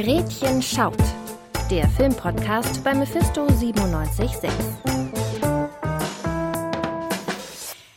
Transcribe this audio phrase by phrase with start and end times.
[0.00, 0.94] Gretchen schaut,
[1.72, 4.48] der Filmpodcast bei Mephisto 976.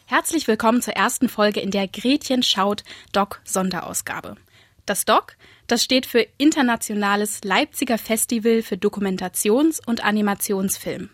[0.07, 4.35] Herzlich willkommen zur ersten Folge in der Gretchen schaut Doc Sonderausgabe.
[4.87, 5.37] Das Doc,
[5.67, 11.11] das steht für Internationales Leipziger Festival für Dokumentations- und Animationsfilm.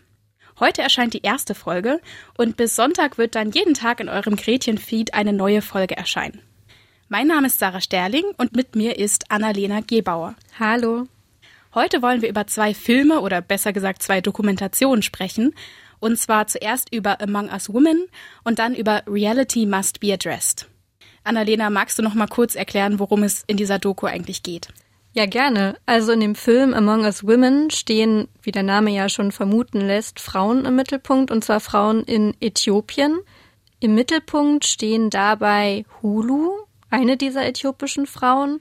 [0.58, 2.00] Heute erscheint die erste Folge
[2.38, 6.47] und bis Sonntag wird dann jeden Tag in eurem Gretchen-Feed eine neue Folge erscheinen.
[7.10, 10.34] Mein Name ist Sarah Sterling und mit mir ist Annalena Gebauer.
[10.60, 11.06] Hallo.
[11.74, 15.54] Heute wollen wir über zwei Filme oder besser gesagt zwei Dokumentationen sprechen.
[16.00, 18.04] Und zwar zuerst über Among Us Women
[18.44, 20.68] und dann über Reality Must Be Addressed.
[21.24, 24.68] Annalena, magst du noch mal kurz erklären, worum es in dieser Doku eigentlich geht?
[25.14, 25.78] Ja, gerne.
[25.86, 30.20] Also in dem Film Among Us Women stehen, wie der Name ja schon vermuten lässt,
[30.20, 33.18] Frauen im Mittelpunkt, und zwar Frauen in Äthiopien.
[33.80, 38.60] Im Mittelpunkt stehen dabei Hulu, eine dieser äthiopischen Frauen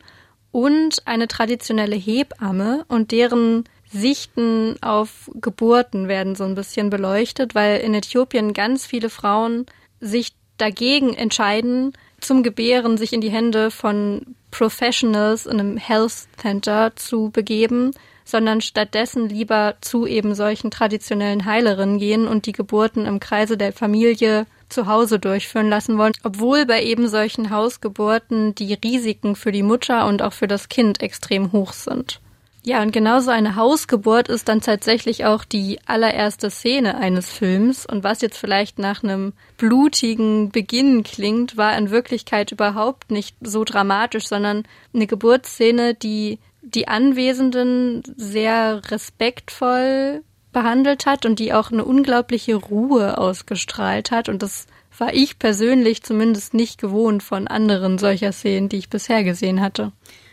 [0.52, 7.80] und eine traditionelle Hebamme und deren Sichten auf Geburten werden so ein bisschen beleuchtet, weil
[7.80, 9.66] in Äthiopien ganz viele Frauen
[10.00, 16.96] sich dagegen entscheiden, zum Gebären sich in die Hände von Professionals in einem Health Center
[16.96, 17.92] zu begeben,
[18.26, 23.72] sondern stattdessen lieber zu eben solchen traditionellen Heilerinnen gehen und die Geburten im Kreise der
[23.72, 29.64] Familie zu Hause durchführen lassen wollen, obwohl bei eben solchen Hausgeburten die Risiken für die
[29.64, 32.20] Mutter und auch für das Kind extrem hoch sind.
[32.68, 37.86] Ja, und genauso eine Hausgeburt ist dann tatsächlich auch die allererste Szene eines Films.
[37.86, 43.64] Und was jetzt vielleicht nach einem blutigen Beginn klingt, war in Wirklichkeit überhaupt nicht so
[43.64, 50.24] dramatisch, sondern eine Geburtsszene, die die Anwesenden sehr respektvoll
[50.58, 54.28] behandelt hat und die auch eine unglaubliche Ruhe ausgestrahlt hat.
[54.28, 54.66] Und das
[54.98, 59.92] war ich persönlich zumindest nicht gewohnt von anderen solcher Szenen, die ich bisher gesehen hatte.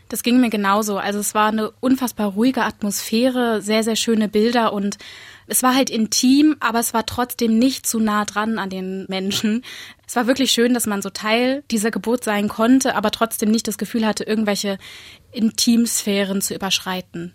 [0.08, 0.96] Das ging mir genauso.
[0.96, 4.96] Also es war eine unfassbar ruhige Atmosphäre, sehr, sehr schöne Bilder und
[5.46, 9.62] es war halt intim, aber es war trotzdem nicht zu nah dran an den Menschen.
[10.06, 13.68] Es war wirklich schön, dass man so Teil dieser Geburt sein konnte, aber trotzdem nicht
[13.68, 14.78] das Gefühl hatte, irgendwelche
[15.32, 17.34] Intimsphären zu überschreiten.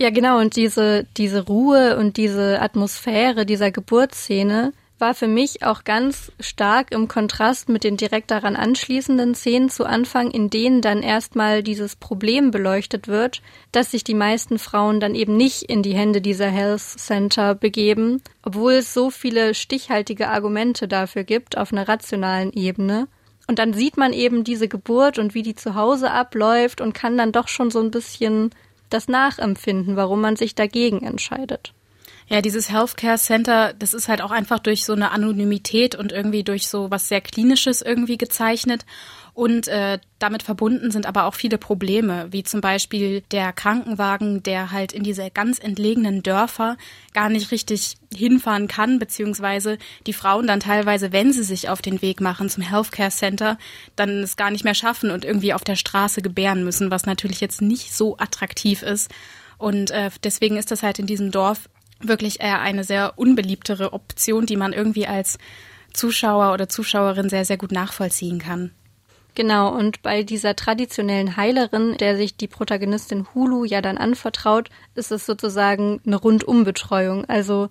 [0.00, 0.38] Ja, genau.
[0.38, 6.92] Und diese, diese Ruhe und diese Atmosphäre dieser Geburtsszene war für mich auch ganz stark
[6.92, 11.96] im Kontrast mit den direkt daran anschließenden Szenen zu Anfang, in denen dann erstmal dieses
[11.96, 13.42] Problem beleuchtet wird,
[13.72, 18.22] dass sich die meisten Frauen dann eben nicht in die Hände dieser Health Center begeben,
[18.42, 23.08] obwohl es so viele stichhaltige Argumente dafür gibt auf einer rationalen Ebene.
[23.46, 27.16] Und dann sieht man eben diese Geburt und wie die zu Hause abläuft und kann
[27.16, 28.50] dann doch schon so ein bisschen
[28.90, 31.72] das nachempfinden, warum man sich dagegen entscheidet.
[32.28, 36.44] Ja, dieses Healthcare Center, das ist halt auch einfach durch so eine Anonymität und irgendwie
[36.44, 38.84] durch so was sehr Klinisches irgendwie gezeichnet.
[39.38, 44.72] Und äh, damit verbunden sind aber auch viele Probleme, wie zum Beispiel der Krankenwagen, der
[44.72, 46.76] halt in diese ganz entlegenen Dörfer
[47.14, 49.78] gar nicht richtig hinfahren kann, beziehungsweise
[50.08, 53.58] die Frauen dann teilweise, wenn sie sich auf den Weg machen zum Healthcare Center,
[53.94, 57.40] dann es gar nicht mehr schaffen und irgendwie auf der Straße gebären müssen, was natürlich
[57.40, 59.08] jetzt nicht so attraktiv ist.
[59.56, 61.68] Und äh, deswegen ist das halt in diesem Dorf
[62.00, 65.38] wirklich eher eine sehr unbeliebtere Option, die man irgendwie als
[65.92, 68.72] Zuschauer oder Zuschauerin sehr, sehr gut nachvollziehen kann.
[69.38, 75.12] Genau, und bei dieser traditionellen Heilerin, der sich die Protagonistin Hulu ja dann anvertraut, ist
[75.12, 77.24] es sozusagen eine Rundumbetreuung.
[77.26, 77.68] Also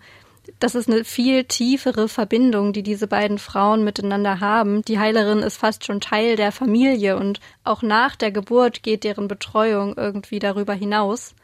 [0.60, 4.82] das ist eine viel tiefere Verbindung, die diese beiden Frauen miteinander haben.
[4.84, 9.28] Die Heilerin ist fast schon Teil der Familie und auch nach der Geburt geht deren
[9.28, 11.36] Betreuung irgendwie darüber hinaus.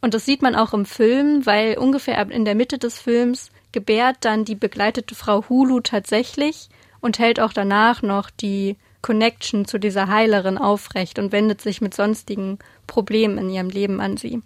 [0.00, 4.16] Und das sieht man auch im Film, weil ungefähr in der Mitte des Films gebärt
[4.22, 6.68] dann die begleitete Frau Hulu tatsächlich
[7.00, 11.94] und hält auch danach noch die Connection zu dieser Heilerin aufrecht und wendet sich mit
[11.94, 14.42] sonstigen Problemen in ihrem Leben an sie.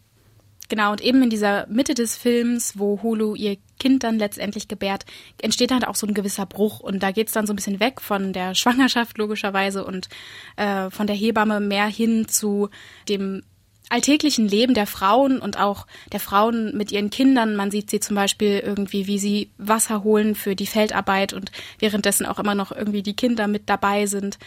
[0.68, 5.04] Genau, und eben in dieser Mitte des Films, wo Hulu ihr Kind dann letztendlich gebärt,
[5.42, 6.80] entsteht dann auch so ein gewisser Bruch.
[6.80, 10.08] Und da geht's dann so ein bisschen weg von der Schwangerschaft logischerweise und
[10.56, 12.70] äh, von der Hebamme mehr hin zu
[13.08, 13.42] dem
[13.92, 17.56] alltäglichen Leben der Frauen und auch der Frauen mit ihren Kindern.
[17.56, 22.24] Man sieht sie zum Beispiel irgendwie, wie sie Wasser holen für die Feldarbeit und währenddessen
[22.24, 24.38] auch immer noch irgendwie die Kinder mit dabei sind.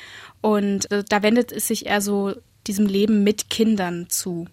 [0.42, 2.34] Und äh, da wendet es sich eher so
[2.66, 4.48] diesem Leben mit Kindern zu.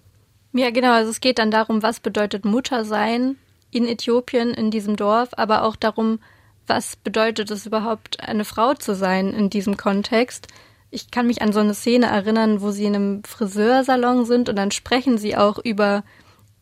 [0.52, 0.92] Ja, genau.
[0.92, 3.36] Also es geht dann darum, was bedeutet Mutter sein
[3.70, 6.18] in Äthiopien, in diesem Dorf, aber auch darum,
[6.66, 10.48] was bedeutet es überhaupt, eine Frau zu sein in diesem Kontext
[10.92, 14.56] ich kann mich an so eine Szene erinnern, wo sie in einem Friseursalon sind und
[14.56, 16.04] dann sprechen sie auch über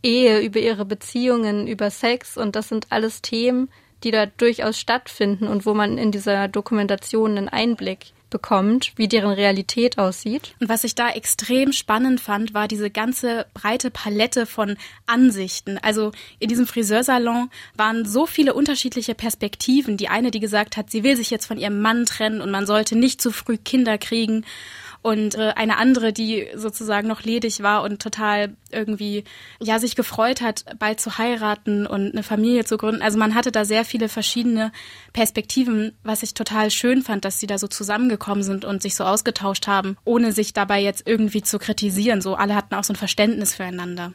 [0.02, 3.68] Ehe, über ihre Beziehungen, über Sex und das sind alles Themen,
[4.04, 9.32] die da durchaus stattfinden und wo man in dieser Dokumentation einen Einblick bekommt, wie deren
[9.32, 10.54] Realität aussieht.
[10.60, 15.78] Und was ich da extrem spannend fand, war diese ganze breite Palette von Ansichten.
[15.82, 19.96] Also in diesem Friseursalon waren so viele unterschiedliche Perspektiven.
[19.96, 22.66] Die eine, die gesagt hat, sie will sich jetzt von ihrem Mann trennen und man
[22.66, 24.44] sollte nicht zu früh Kinder kriegen
[25.02, 29.24] und äh, eine andere, die sozusagen noch ledig war und total irgendwie
[29.60, 33.02] ja sich gefreut hat, bald zu heiraten und eine Familie zu gründen.
[33.02, 34.72] Also man hatte da sehr viele verschiedene
[35.12, 39.04] Perspektiven, was ich total schön fand, dass sie da so zusammengekommen sind und sich so
[39.04, 42.20] ausgetauscht haben, ohne sich dabei jetzt irgendwie zu kritisieren.
[42.20, 44.12] So alle hatten auch so ein Verständnis füreinander.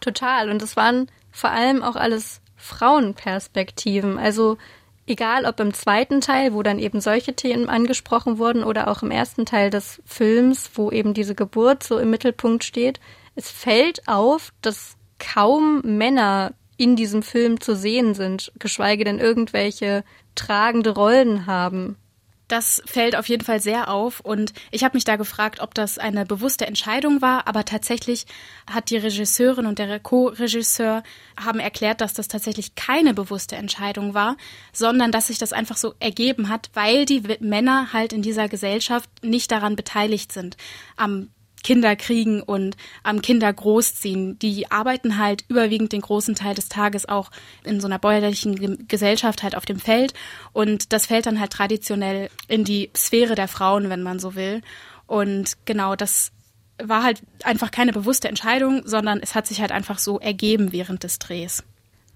[0.00, 4.18] Total und es waren vor allem auch alles Frauenperspektiven.
[4.18, 4.58] Also
[5.06, 9.10] egal ob im zweiten Teil, wo dann eben solche Themen angesprochen wurden, oder auch im
[9.10, 13.00] ersten Teil des Films, wo eben diese Geburt so im Mittelpunkt steht,
[13.34, 20.04] es fällt auf, dass kaum Männer in diesem Film zu sehen sind, geschweige denn irgendwelche
[20.34, 21.96] tragende Rollen haben.
[22.48, 25.98] Das fällt auf jeden Fall sehr auf und ich habe mich da gefragt, ob das
[25.98, 28.26] eine bewusste Entscheidung war, aber tatsächlich
[28.70, 31.02] hat die Regisseurin und der Co-Regisseur
[31.42, 34.36] haben erklärt, dass das tatsächlich keine bewusste Entscheidung war,
[34.72, 39.08] sondern dass sich das einfach so ergeben hat, weil die Männer halt in dieser Gesellschaft
[39.22, 40.56] nicht daran beteiligt sind
[40.96, 41.30] am
[41.64, 44.38] Kinder kriegen und am Kinder großziehen.
[44.38, 47.30] Die arbeiten halt überwiegend den großen Teil des Tages auch
[47.64, 50.14] in so einer bäuerlichen Gesellschaft halt auf dem Feld
[50.52, 54.60] und das fällt dann halt traditionell in die Sphäre der Frauen, wenn man so will.
[55.06, 56.30] Und genau das
[56.82, 61.02] war halt einfach keine bewusste Entscheidung, sondern es hat sich halt einfach so ergeben während
[61.02, 61.64] des Drehs.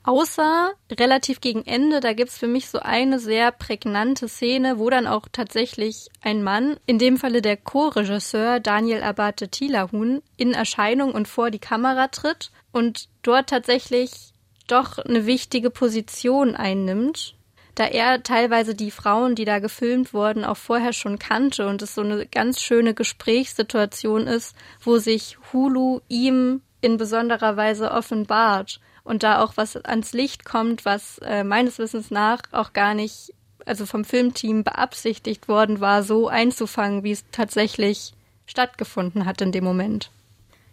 [0.04, 5.06] Außer relativ gegen Ende, da gibt's für mich so eine sehr prägnante Szene, wo dann
[5.06, 11.28] auch tatsächlich ein Mann, in dem Falle der Co-Regisseur Daniel Abate Tilahun, in Erscheinung und
[11.28, 14.32] vor die Kamera tritt und dort tatsächlich
[14.66, 17.34] doch eine wichtige Position einnimmt,
[17.74, 21.94] da er teilweise die Frauen, die da gefilmt wurden, auch vorher schon kannte und es
[21.94, 29.22] so eine ganz schöne Gesprächssituation ist, wo sich Hulu ihm in besonderer Weise offenbart und
[29.22, 33.32] da auch was ans Licht kommt, was äh, meines Wissens nach auch gar nicht,
[33.64, 38.12] also vom Filmteam beabsichtigt worden war, so einzufangen, wie es tatsächlich
[38.46, 40.10] stattgefunden hat in dem Moment.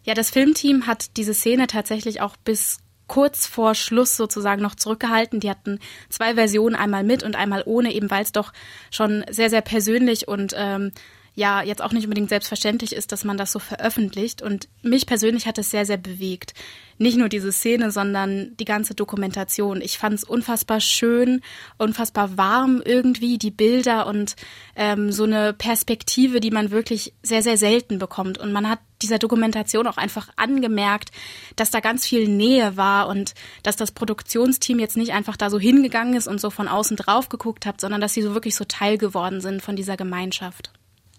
[0.04, 5.40] Ja, das Filmteam hat diese Szene tatsächlich auch bis kurz vor Schluss sozusagen noch zurückgehalten.
[5.40, 5.80] Die hatten
[6.10, 8.52] zwei Versionen, einmal mit und einmal ohne, eben weil es doch
[8.92, 10.92] schon sehr, sehr persönlich und ähm,
[11.36, 14.42] ja jetzt auch nicht unbedingt selbstverständlich ist, dass man das so veröffentlicht.
[14.42, 16.54] Und mich persönlich hat es sehr, sehr bewegt.
[16.98, 19.82] Nicht nur diese Szene, sondern die ganze Dokumentation.
[19.82, 21.42] Ich fand es unfassbar schön,
[21.78, 24.38] unfassbar warm irgendwie, die Bilder und
[24.78, 28.38] ähm, so eine Perspektive, die man wirklich sehr, sehr selten bekommt.
[28.38, 31.12] Und man hat dieser Dokumentation auch einfach angemerkt,
[31.58, 35.60] dass da ganz viel Nähe war und dass das Produktionsteam jetzt nicht einfach da so
[35.60, 38.64] hingegangen ist und so von außen drauf geguckt hat, sondern dass sie so wirklich so
[38.64, 40.72] Teil geworden sind von dieser Gemeinschaft.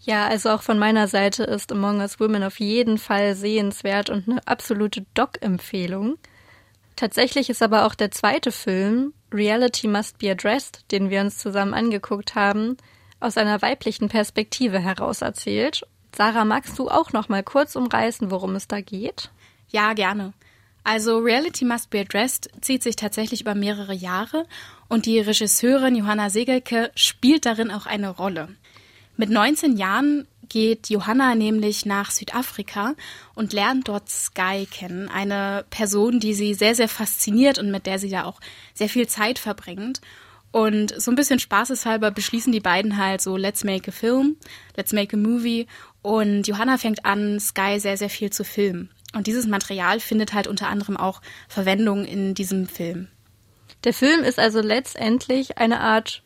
[0.07, 4.29] Ja, also auch von meiner Seite ist Among Us Women auf jeden Fall sehenswert und
[4.29, 6.17] eine absolute Doc-Empfehlung.
[6.95, 11.75] Tatsächlich ist aber auch der zweite Film, Reality Must Be Addressed, den wir uns zusammen
[11.75, 12.77] angeguckt haben,
[13.19, 15.85] aus einer weiblichen Perspektive heraus erzählt.
[16.15, 19.33] Sarah, magst du auch noch mal kurz umreißen, worum es da geht?
[19.71, 20.35] Ja, gerne.
[20.85, 24.47] Also Reality Must Be Addressed zieht sich tatsächlich über mehrere Jahre
[24.89, 28.51] und die Regisseurin Johanna Segelke spielt darin auch eine Rolle.
[29.17, 32.95] Mit 19 Jahren geht Johanna nämlich nach Südafrika
[33.35, 37.99] und lernt dort Sky kennen, eine Person, die sie sehr, sehr fasziniert und mit der
[37.99, 38.41] sie da auch
[38.75, 40.01] sehr viel Zeit verbringt.
[40.53, 44.37] Und so ein bisschen spaßeshalber beschließen die beiden halt so, let's make a film,
[44.77, 45.67] let's make a movie.
[46.03, 48.91] Und Johanna fängt an, Sky sehr, sehr viel zu filmen.
[49.15, 53.09] Und dieses Material findet halt unter anderem auch Verwendung in diesem Film.
[53.85, 56.23] Der Film ist also letztendlich eine Art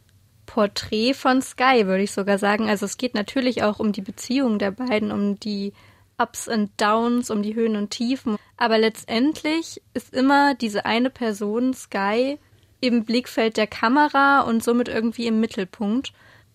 [0.52, 2.68] Porträt von Sky, würde ich sogar sagen.
[2.68, 5.72] Also es geht natürlich auch um die Beziehung der beiden, um die
[6.18, 8.36] Ups und Downs, um die Höhen und Tiefen.
[8.56, 12.36] Aber letztendlich ist immer diese eine Person, Sky,
[12.80, 16.12] im Blickfeld der Kamera und somit irgendwie im Mittelpunkt.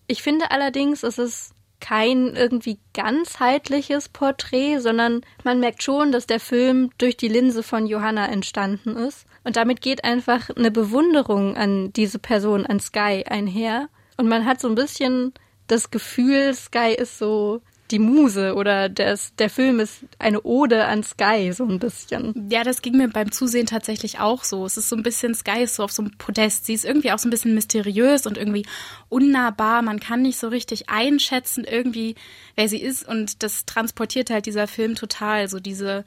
[0.08, 6.40] Ich finde allerdings, es ist kein irgendwie ganzheitliches Porträt, sondern man merkt schon, dass der
[6.40, 9.26] Film durch die Linse von Johanna entstanden ist.
[9.44, 13.88] Und damit geht einfach eine Bewunderung an diese Person, an Sky einher.
[14.16, 15.32] Und man hat so ein bisschen
[15.66, 21.02] das Gefühl, Sky ist so die Muse oder des, der Film ist eine Ode an
[21.02, 22.48] Sky, so ein bisschen.
[22.50, 24.64] Ja, das ging mir beim Zusehen tatsächlich auch so.
[24.66, 26.66] Es ist so ein bisschen, Sky ist so auf so einem Podest.
[26.66, 28.66] Sie ist irgendwie auch so ein bisschen mysteriös und irgendwie
[29.08, 29.82] unnahbar.
[29.82, 32.16] Man kann nicht so richtig einschätzen irgendwie,
[32.56, 33.06] wer sie ist.
[33.06, 35.48] Und das transportiert halt dieser Film total.
[35.48, 36.04] So diese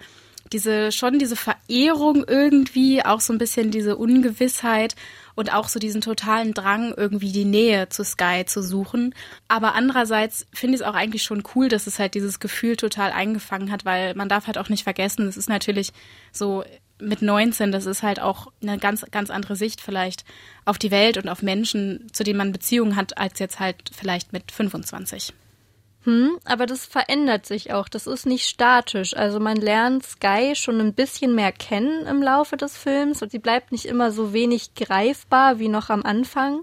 [0.51, 4.95] diese, schon diese Verehrung irgendwie, auch so ein bisschen diese Ungewissheit
[5.35, 9.13] und auch so diesen totalen Drang, irgendwie die Nähe zu Sky zu suchen.
[9.47, 13.11] Aber andererseits finde ich es auch eigentlich schon cool, dass es halt dieses Gefühl total
[13.11, 15.91] eingefangen hat, weil man darf halt auch nicht vergessen, es ist natürlich
[16.31, 16.63] so
[17.01, 20.25] mit 19, das ist halt auch eine ganz, ganz andere Sicht vielleicht
[20.65, 24.33] auf die Welt und auf Menschen, zu denen man Beziehungen hat, als jetzt halt vielleicht
[24.33, 25.33] mit 25.
[26.05, 27.89] Hm, aber das verändert sich auch.
[27.89, 29.15] Das ist nicht statisch.
[29.15, 33.39] Also man lernt Sky schon ein bisschen mehr kennen im Laufe des Films und sie
[33.39, 36.61] bleibt nicht immer so wenig greifbar wie noch am Anfang.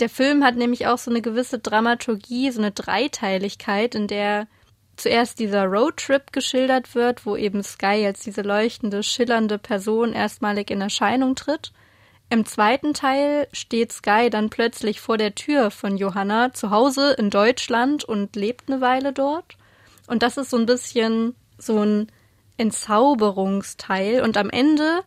[0.00, 4.46] Der Film hat nämlich auch so eine gewisse Dramaturgie, so eine Dreiteiligkeit, in der
[4.96, 10.80] zuerst dieser Roadtrip geschildert wird, wo eben Sky als diese leuchtende, schillernde Person erstmalig in
[10.80, 11.72] Erscheinung tritt.
[12.32, 17.28] Im zweiten Teil steht Sky dann plötzlich vor der Tür von Johanna zu Hause in
[17.28, 19.56] Deutschland und lebt eine Weile dort.
[20.06, 22.06] Und das ist so ein bisschen so ein
[22.56, 24.22] Entzauberungsteil.
[24.22, 25.00] Und am Ende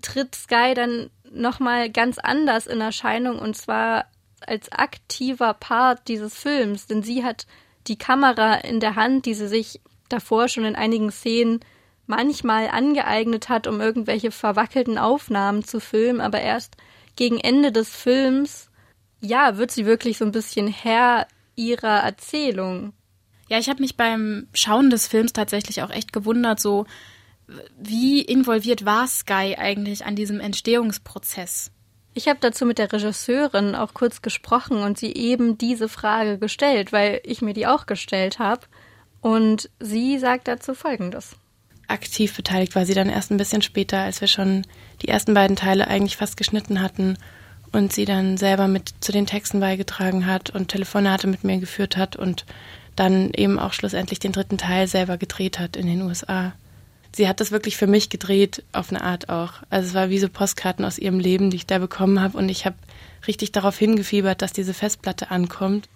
[0.00, 4.06] tritt Sky dann nochmal ganz anders in Erscheinung und zwar
[4.40, 7.46] als aktiver Part dieses Films, denn sie hat
[7.86, 11.60] die Kamera in der Hand, die sie sich davor schon in einigen Szenen
[12.06, 16.76] manchmal angeeignet hat, um irgendwelche verwackelten Aufnahmen zu filmen, aber erst
[17.16, 18.70] gegen Ende des Films,
[19.20, 22.92] ja, wird sie wirklich so ein bisschen Herr ihrer Erzählung.
[23.48, 26.86] Ja, ich habe mich beim Schauen des Films tatsächlich auch echt gewundert, so
[27.78, 31.70] wie involviert war Sky eigentlich an diesem Entstehungsprozess?
[32.12, 36.92] Ich habe dazu mit der Regisseurin auch kurz gesprochen und sie eben diese Frage gestellt,
[36.92, 38.62] weil ich mir die auch gestellt habe.
[39.20, 41.36] Und sie sagt dazu Folgendes
[41.88, 44.62] aktiv beteiligt war sie dann erst ein bisschen später, als wir schon
[45.02, 47.16] die ersten beiden Teile eigentlich fast geschnitten hatten
[47.72, 51.96] und sie dann selber mit zu den Texten beigetragen hat und Telefonate mit mir geführt
[51.96, 52.44] hat und
[52.94, 56.54] dann eben auch schlussendlich den dritten Teil selber gedreht hat in den USA.
[57.14, 59.54] Sie hat das wirklich für mich gedreht, auf eine Art auch.
[59.70, 62.48] Also es war wie so Postkarten aus ihrem Leben, die ich da bekommen habe und
[62.48, 62.76] ich habe
[63.26, 65.88] richtig darauf hingefiebert, dass diese Festplatte ankommt.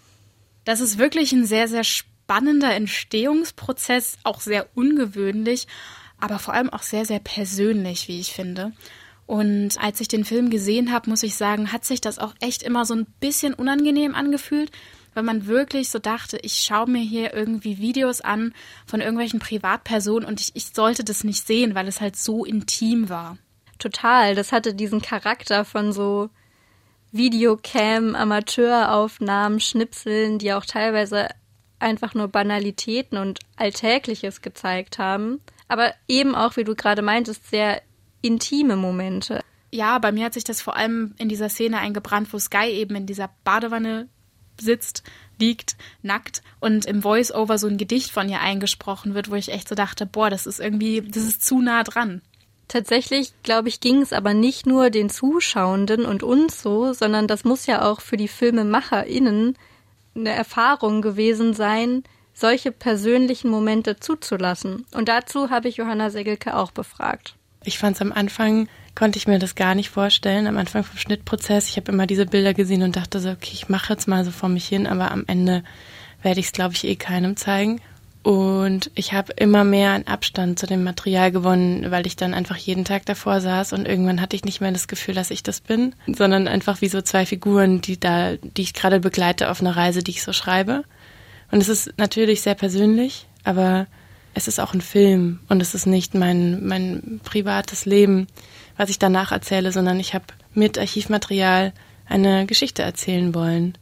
[0.64, 1.85] Das ist wirklich ein sehr, sehr
[2.30, 5.66] spannender Entstehungsprozess, auch sehr ungewöhnlich,
[6.20, 8.70] aber vor allem auch sehr, sehr persönlich, wie ich finde.
[9.26, 12.62] Und als ich den Film gesehen habe, muss ich sagen, hat sich das auch echt
[12.62, 14.70] immer so ein bisschen unangenehm angefühlt,
[15.12, 18.54] weil man wirklich so dachte, ich schaue mir hier irgendwie Videos an
[18.87, 23.08] von irgendwelchen Privatpersonen und ich, ich sollte das nicht sehen, weil es halt so intim
[23.08, 23.38] war.
[23.80, 26.30] Total, das hatte diesen Charakter von so
[27.10, 31.26] Videocam, Amateuraufnahmen, Schnipseln, die auch teilweise
[31.80, 37.82] einfach nur Banalitäten und Alltägliches gezeigt haben, aber eben auch, wie du gerade meintest, sehr
[38.22, 39.40] intime Momente.
[39.70, 42.96] Ja, bei mir hat sich das vor allem in dieser Szene eingebrannt, wo Sky eben
[42.96, 44.08] in dieser Badewanne
[44.60, 45.04] sitzt,
[45.38, 49.68] liegt, nackt und im Voice-Over so ein Gedicht von ihr eingesprochen wird, wo ich echt
[49.68, 52.20] so dachte, boah, das ist irgendwie, das ist zu nah dran.
[52.68, 57.44] Tatsächlich, glaube ich, ging es aber nicht nur den Zuschauenden und uns so, sondern das
[57.44, 59.56] muss ja auch für die FilmemacherInnen
[60.20, 64.86] eine Erfahrung gewesen sein, solche persönlichen Momente zuzulassen.
[64.94, 67.34] Und dazu habe ich Johanna Segelke auch befragt.
[67.64, 70.98] Ich fand es am Anfang, konnte ich mir das gar nicht vorstellen, am Anfang vom
[70.98, 71.68] Schnittprozess.
[71.68, 74.30] Ich habe immer diese Bilder gesehen und dachte so, okay, ich mache jetzt mal so
[74.30, 75.62] vor mich hin, aber am Ende
[76.22, 77.80] werde ich es, glaube ich, eh keinem zeigen.
[78.22, 82.56] Und ich habe immer mehr an Abstand zu dem Material gewonnen, weil ich dann einfach
[82.56, 85.62] jeden Tag davor saß und irgendwann hatte ich nicht mehr das Gefühl, dass ich das
[85.62, 89.74] bin, sondern einfach wie so zwei Figuren, die da, die ich gerade begleite auf einer
[89.74, 90.84] Reise, die ich so schreibe.
[91.50, 93.86] Und es ist natürlich sehr persönlich, aber
[94.34, 98.26] es ist auch ein Film und es ist nicht mein, mein privates Leben,
[98.76, 101.72] was ich danach erzähle, sondern ich habe mit Archivmaterial
[102.06, 103.78] eine Geschichte erzählen wollen.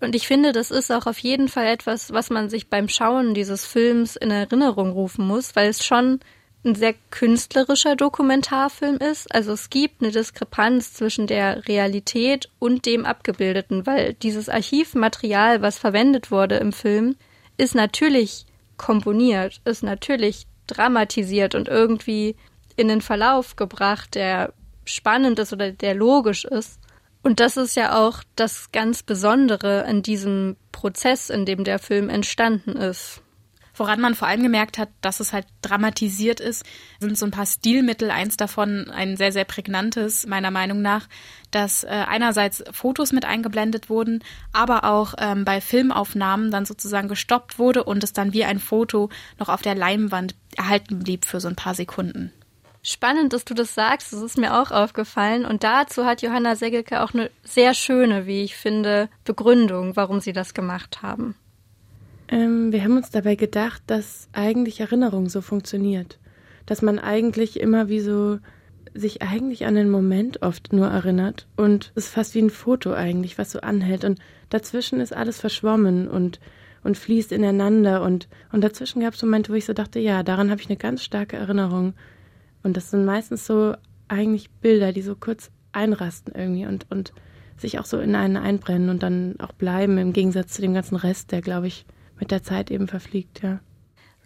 [0.00, 3.34] Und ich finde, das ist auch auf jeden Fall etwas, was man sich beim Schauen
[3.34, 6.20] dieses Films in Erinnerung rufen muss, weil es schon
[6.64, 9.32] ein sehr künstlerischer Dokumentarfilm ist.
[9.34, 15.78] Also es gibt eine Diskrepanz zwischen der Realität und dem Abgebildeten, weil dieses Archivmaterial, was
[15.78, 17.16] verwendet wurde im Film,
[17.56, 18.46] ist natürlich
[18.76, 22.36] komponiert, ist natürlich dramatisiert und irgendwie
[22.76, 24.52] in den Verlauf gebracht, der
[24.84, 26.80] spannend ist oder der logisch ist.
[27.24, 32.10] Und das ist ja auch das ganz Besondere an diesem Prozess, in dem der Film
[32.10, 33.22] entstanden ist.
[33.74, 36.64] Woran man vor allem gemerkt hat, dass es halt dramatisiert ist,
[37.00, 38.10] sind so ein paar Stilmittel.
[38.10, 41.08] Eins davon, ein sehr, sehr prägnantes, meiner Meinung nach,
[41.50, 47.58] dass äh, einerseits Fotos mit eingeblendet wurden, aber auch ähm, bei Filmaufnahmen dann sozusagen gestoppt
[47.58, 51.48] wurde und es dann wie ein Foto noch auf der Leinwand erhalten blieb für so
[51.48, 52.32] ein paar Sekunden.
[52.84, 54.12] Spannend, dass du das sagst.
[54.12, 55.44] Das ist mir auch aufgefallen.
[55.44, 60.32] Und dazu hat Johanna Segelke auch eine sehr schöne, wie ich finde, Begründung, warum sie
[60.32, 61.34] das gemacht haben.
[62.28, 66.18] Ähm, wir haben uns dabei gedacht, dass eigentlich Erinnerung so funktioniert.
[66.66, 68.38] dass man eigentlich immer wie so
[68.94, 72.92] sich eigentlich an den Moment oft nur erinnert und es ist fast wie ein Foto
[72.92, 76.38] eigentlich, was so anhält und dazwischen ist alles verschwommen und
[76.84, 80.50] und fließt ineinander und und dazwischen gab es Momente, wo ich so dachte, ja, daran
[80.50, 81.94] habe ich eine ganz starke Erinnerung
[82.64, 83.74] und das sind meistens so
[84.08, 87.12] eigentlich Bilder, die so kurz einrasten irgendwie und und
[87.56, 90.96] sich auch so in einen einbrennen und dann auch bleiben im Gegensatz zu dem ganzen
[90.96, 91.86] Rest, der glaube ich
[92.18, 93.60] mit der Zeit eben verfliegt, ja.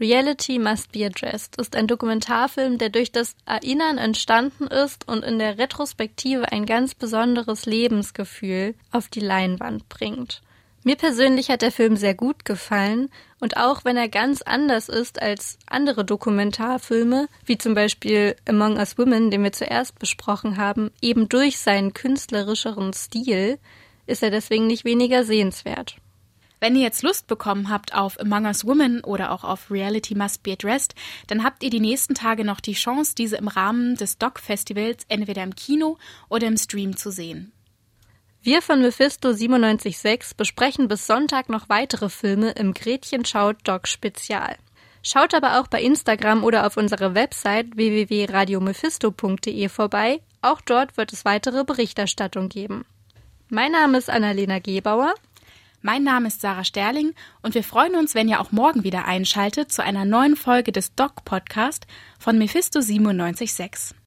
[0.00, 5.40] Reality Must Be Addressed ist ein Dokumentarfilm, der durch das Erinnern entstanden ist und in
[5.40, 10.40] der Retrospektive ein ganz besonderes Lebensgefühl auf die Leinwand bringt.
[10.84, 15.20] Mir persönlich hat der Film sehr gut gefallen und auch wenn er ganz anders ist
[15.20, 21.28] als andere Dokumentarfilme, wie zum Beispiel Among Us Women, den wir zuerst besprochen haben, eben
[21.28, 23.58] durch seinen künstlerischeren Stil,
[24.06, 25.96] ist er deswegen nicht weniger sehenswert.
[26.60, 30.42] Wenn ihr jetzt Lust bekommen habt auf Among Us Women oder auch auf Reality Must
[30.42, 30.94] Be Addressed,
[31.26, 35.42] dann habt ihr die nächsten Tage noch die Chance, diese im Rahmen des Doc-Festivals entweder
[35.42, 37.52] im Kino oder im Stream zu sehen.
[38.42, 44.56] Wir von Mephisto 97.6 besprechen bis Sonntag noch weitere Filme im Gretchen schaut Doc Spezial.
[45.02, 50.20] Schaut aber auch bei Instagram oder auf unserer Website www.radiomephisto.de vorbei.
[50.40, 52.84] Auch dort wird es weitere Berichterstattung geben.
[53.48, 55.14] Mein Name ist Annalena Gebauer.
[55.82, 59.72] Mein Name ist Sarah Sterling und wir freuen uns, wenn ihr auch morgen wieder einschaltet
[59.72, 61.86] zu einer neuen Folge des Doc Podcast
[62.18, 63.97] von Mephisto 976.